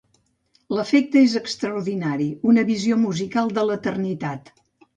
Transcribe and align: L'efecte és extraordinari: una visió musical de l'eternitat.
L'efecte 0.77 1.21
és 1.27 1.35
extraordinari: 1.41 2.29
una 2.55 2.65
visió 2.73 2.99
musical 3.05 3.55
de 3.61 3.69
l'eternitat. 3.71 4.55